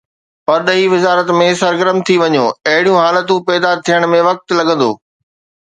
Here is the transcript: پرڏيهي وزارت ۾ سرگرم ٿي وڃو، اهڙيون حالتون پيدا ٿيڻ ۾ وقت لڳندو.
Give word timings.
پرڏيهي 0.49 0.87
وزارت 0.93 1.27
۾ 1.41 1.49
سرگرم 1.59 1.97
ٿي 2.07 2.15
وڃو، 2.23 2.45
اهڙيون 2.71 2.99
حالتون 3.03 3.45
پيدا 3.47 3.69
ٿيڻ 3.85 4.11
۾ 4.17 4.25
وقت 4.29 4.47
لڳندو. 4.59 4.91